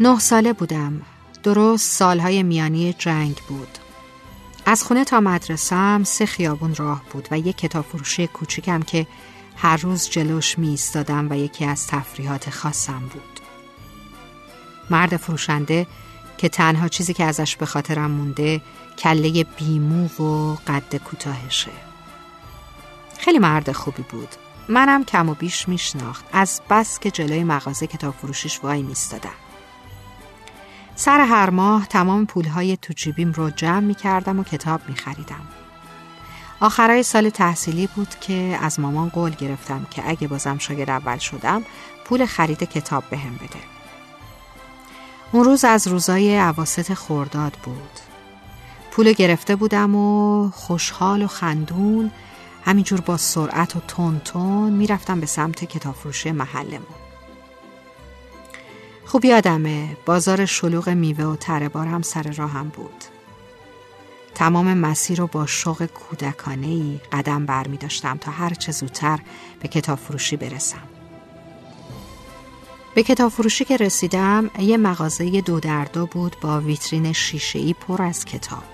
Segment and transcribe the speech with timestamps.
[0.00, 1.02] نه ساله بودم.
[1.42, 3.78] درست سالهای میانی جنگ بود.
[4.66, 9.06] از خونه تا مدرسم سه خیابون راه بود و یک کتاب فروشی کوچیکم که
[9.56, 13.40] هر روز جلوش می ایستادم و یکی از تفریحات خاصم بود.
[14.90, 15.86] مرد فروشنده
[16.38, 18.62] که تنها چیزی که ازش به خاطرم مونده
[18.98, 21.70] کله بیمو و قد کوتاهشه.
[23.18, 24.28] خیلی مرد خوبی بود.
[24.68, 26.24] منم کم و بیش میشناخت.
[26.32, 29.45] از بس که جلوی مغازه کتاب فروشیش وای میستادم
[30.98, 35.48] سر هر ماه تمام پولهای تو جیبیم رو جمع می کردم و کتاب می خریدم.
[36.60, 41.62] آخرای سال تحصیلی بود که از مامان قول گرفتم که اگه بازم شاگرد اول شدم
[42.04, 43.60] پول خرید کتاب بهم بده.
[45.32, 48.00] اون روز از روزای عواست خورداد بود.
[48.90, 52.10] پول گرفته بودم و خوشحال و خندون
[52.64, 57.05] همینجور با سرعت و تون تون می‌رفتم به سمت کتاب فروشی محلمون.
[59.06, 63.04] خوب یادمه بازار شلوغ میوه و تره هم سر راهم بود.
[64.34, 69.18] تمام مسیر رو با شوق کودکانه ای قدم بر می داشتم تا هر چه زودتر
[69.60, 70.82] به کتاب فروشی برسم.
[72.94, 77.72] به کتاب فروشی که رسیدم یه مغازه دو در دو بود با ویترین شیشه ای
[77.72, 78.64] پر از کتاب.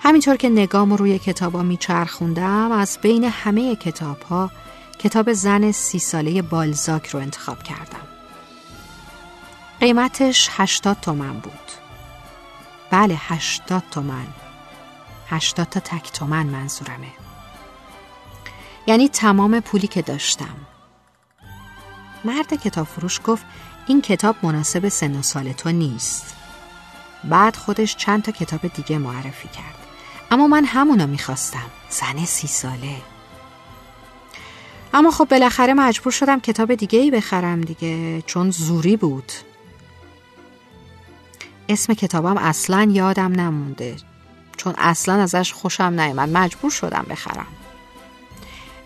[0.00, 4.50] همینطور که نگام رو روی کتابا میچرخوندم از بین همه کتاب ها
[4.98, 8.03] کتاب زن سی ساله بالزاک رو انتخاب کردم.
[9.84, 11.70] قیمتش هشتاد تومن بود.
[12.90, 14.26] بله هشتاد تومن.
[15.28, 17.12] هشتاد تا تک تومن منظورمه.
[18.86, 20.56] یعنی تمام پولی که داشتم.
[22.24, 23.44] مرد کتاب فروش گفت
[23.86, 26.36] این کتاب مناسب سن و سال تو نیست.
[27.24, 29.78] بعد خودش چند تا کتاب دیگه معرفی کرد.
[30.30, 31.70] اما من همونو می‌خواستم.
[31.90, 32.96] زن سی ساله.
[34.94, 39.32] اما خب بالاخره مجبور شدم کتاب دیگه ای بخرم دیگه چون زوری بود.
[41.68, 43.96] اسم کتابم اصلا یادم نمونده.
[44.56, 46.28] چون اصلا ازش خوشم نیومد.
[46.28, 47.46] مجبور شدم بخرم.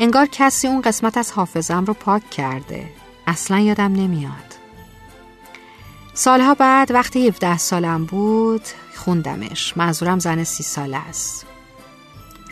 [0.00, 2.90] انگار کسی اون قسمت از حافظم رو پاک کرده.
[3.26, 4.56] اصلا یادم نمیاد.
[6.14, 8.62] سالها بعد وقتی 17 سالم بود
[8.94, 9.76] خوندمش.
[9.76, 11.46] منظورم زن سی ساله است.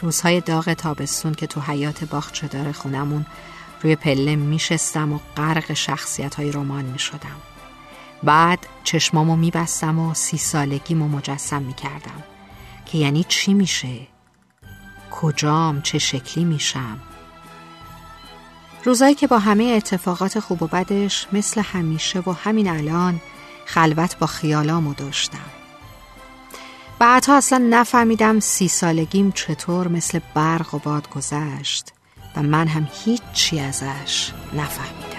[0.00, 3.26] روزهای داغ تابستون که تو حیات باغچه داره خونمون
[3.82, 7.53] روی پله میشستم و غرق شخصیت های رمان می‌شدم.
[8.24, 12.22] بعد چشمامو میبستم و سی سالگیمو مجسم می‌کردم
[12.86, 14.06] که یعنی چی میشه؟
[15.10, 17.00] کجام چه شکلی میشم؟
[18.84, 23.20] روزایی که با همه اتفاقات خوب و بدش مثل همیشه و همین الان
[23.66, 25.38] خلوت با خیالامو داشتم
[26.98, 31.92] بعدها اصلا نفهمیدم سی سالگیم چطور مثل برق و باد گذشت
[32.36, 35.13] و من هم هیچی ازش نفهمیدم